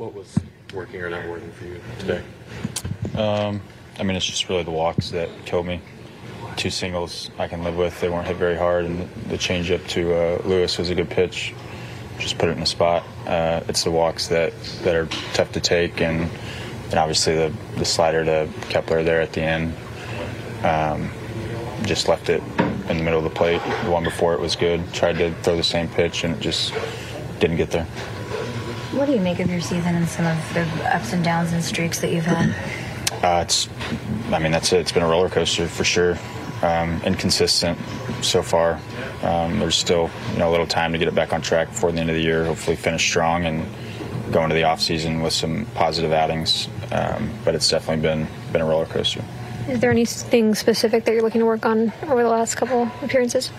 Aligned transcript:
What 0.00 0.14
was 0.14 0.34
working 0.72 1.02
or 1.02 1.10
not 1.10 1.28
working 1.28 1.52
for 1.52 1.66
you 1.66 1.78
today? 1.98 2.22
Um, 3.14 3.60
I 3.98 4.02
mean, 4.02 4.16
it's 4.16 4.24
just 4.24 4.48
really 4.48 4.62
the 4.62 4.70
walks 4.70 5.10
that 5.10 5.28
killed 5.44 5.66
me. 5.66 5.82
Two 6.56 6.70
singles 6.70 7.30
I 7.38 7.48
can 7.48 7.62
live 7.62 7.76
with. 7.76 8.00
They 8.00 8.08
weren't 8.08 8.26
hit 8.26 8.38
very 8.38 8.56
hard, 8.56 8.86
and 8.86 9.10
the 9.28 9.36
changeup 9.36 9.86
to 9.88 10.14
uh, 10.14 10.42
Lewis 10.46 10.78
was 10.78 10.88
a 10.88 10.94
good 10.94 11.10
pitch. 11.10 11.52
Just 12.18 12.38
put 12.38 12.48
it 12.48 12.52
in 12.52 12.60
the 12.60 12.66
spot. 12.66 13.04
Uh, 13.26 13.60
it's 13.68 13.84
the 13.84 13.90
walks 13.90 14.28
that, 14.28 14.54
that 14.84 14.96
are 14.96 15.04
tough 15.34 15.52
to 15.52 15.60
take, 15.60 16.00
and 16.00 16.30
and 16.84 16.94
obviously 16.94 17.34
the, 17.34 17.54
the 17.76 17.84
slider 17.84 18.24
to 18.24 18.48
Kepler 18.70 19.02
there 19.02 19.20
at 19.20 19.34
the 19.34 19.42
end. 19.42 19.74
Um, 20.64 21.10
just 21.82 22.08
left 22.08 22.30
it 22.30 22.42
in 22.88 22.96
the 22.96 23.02
middle 23.02 23.18
of 23.18 23.24
the 23.24 23.28
plate. 23.28 23.60
The 23.84 23.90
one 23.90 24.04
before 24.04 24.32
it 24.32 24.40
was 24.40 24.56
good. 24.56 24.80
Tried 24.94 25.18
to 25.18 25.34
throw 25.42 25.58
the 25.58 25.62
same 25.62 25.88
pitch, 25.88 26.24
and 26.24 26.34
it 26.34 26.40
just 26.40 26.72
didn't 27.38 27.58
get 27.58 27.70
there. 27.70 27.86
What 28.92 29.06
do 29.06 29.12
you 29.12 29.20
make 29.20 29.38
of 29.38 29.48
your 29.48 29.60
season 29.60 29.94
and 29.94 30.08
some 30.08 30.26
of 30.26 30.54
the 30.54 30.62
ups 30.92 31.12
and 31.12 31.22
downs 31.22 31.52
and 31.52 31.62
streaks 31.62 32.00
that 32.00 32.12
you've 32.12 32.24
had? 32.24 32.54
Uh, 33.22 33.42
it's, 33.42 33.68
I 34.32 34.38
mean, 34.38 34.50
that's 34.50 34.72
it. 34.72 34.80
It's 34.80 34.92
been 34.92 35.02
a 35.02 35.08
roller 35.08 35.28
coaster 35.28 35.68
for 35.68 35.84
sure. 35.84 36.16
Um, 36.62 37.00
inconsistent 37.04 37.78
so 38.20 38.42
far. 38.42 38.80
Um, 39.22 39.60
there's 39.60 39.76
still 39.76 40.10
you 40.32 40.38
know 40.38 40.50
a 40.50 40.52
little 40.52 40.66
time 40.66 40.92
to 40.92 40.98
get 40.98 41.08
it 41.08 41.14
back 41.14 41.32
on 41.32 41.40
track 41.40 41.68
before 41.68 41.90
the 41.92 42.00
end 42.00 42.10
of 42.10 42.16
the 42.16 42.22
year. 42.22 42.44
Hopefully, 42.44 42.76
finish 42.76 43.02
strong 43.02 43.46
and 43.46 43.66
go 44.32 44.42
into 44.42 44.54
the 44.54 44.64
off 44.64 44.80
season 44.80 45.22
with 45.22 45.32
some 45.32 45.66
positive 45.74 46.12
outings. 46.12 46.68
Um, 46.92 47.30
but 47.44 47.54
it's 47.54 47.68
definitely 47.70 48.02
been 48.02 48.26
been 48.52 48.60
a 48.60 48.66
roller 48.66 48.84
coaster. 48.84 49.24
Is 49.68 49.80
there 49.80 49.90
anything 49.90 50.54
specific 50.54 51.04
that 51.04 51.12
you're 51.12 51.22
looking 51.22 51.40
to 51.40 51.46
work 51.46 51.64
on 51.64 51.92
over 52.02 52.22
the 52.22 52.28
last 52.28 52.56
couple 52.56 52.90
appearances? 53.02 53.50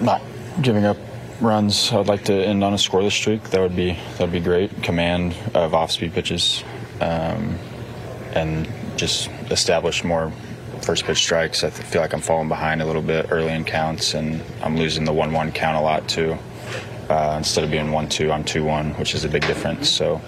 Not 0.00 0.22
giving 0.62 0.84
up 0.84 0.98
runs. 1.40 1.92
I 1.92 1.96
would 1.98 2.08
like 2.08 2.24
to 2.24 2.34
end 2.34 2.64
on 2.64 2.72
a 2.72 2.76
scoreless 2.76 3.12
streak. 3.12 3.44
That 3.50 3.60
would 3.60 3.76
be 3.76 3.92
that 3.92 4.20
would 4.20 4.32
be 4.32 4.40
great. 4.40 4.82
Command 4.82 5.34
of 5.54 5.74
off-speed 5.74 6.12
pitches, 6.12 6.64
um, 7.00 7.58
and 8.34 8.68
just 8.96 9.28
establish 9.50 10.04
more 10.04 10.32
first 10.82 11.04
pitch 11.04 11.18
strikes. 11.18 11.64
I 11.64 11.70
feel 11.70 12.00
like 12.00 12.12
I'm 12.12 12.20
falling 12.20 12.48
behind 12.48 12.82
a 12.82 12.86
little 12.86 13.02
bit 13.02 13.26
early 13.30 13.52
in 13.52 13.64
counts, 13.64 14.14
and 14.14 14.42
I'm 14.62 14.76
losing 14.76 15.04
the 15.04 15.12
one-one 15.12 15.52
count 15.52 15.76
a 15.76 15.80
lot 15.80 16.08
too. 16.08 16.36
Uh, 17.08 17.36
instead 17.38 17.64
of 17.64 17.70
being 17.70 17.90
one-two, 17.90 18.30
I'm 18.30 18.44
two-one, 18.44 18.90
which 18.94 19.14
is 19.14 19.24
a 19.24 19.28
big 19.28 19.46
difference. 19.46 19.88
So 19.88 20.20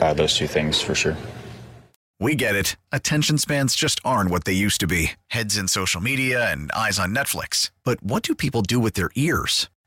uh, 0.00 0.14
those 0.14 0.34
two 0.34 0.46
things 0.46 0.80
for 0.80 0.94
sure. 0.94 1.16
We 2.18 2.34
get 2.34 2.56
it. 2.56 2.76
Attention 2.92 3.36
spans 3.36 3.76
just 3.76 4.00
aren't 4.02 4.30
what 4.30 4.44
they 4.44 4.54
used 4.54 4.80
to 4.80 4.86
be. 4.86 5.12
Heads 5.28 5.58
in 5.58 5.68
social 5.68 6.00
media 6.00 6.50
and 6.50 6.72
eyes 6.72 6.98
on 6.98 7.14
Netflix. 7.14 7.70
But 7.84 8.02
what 8.02 8.22
do 8.22 8.34
people 8.34 8.62
do 8.62 8.80
with 8.80 8.94
their 8.94 9.10
ears? 9.14 9.68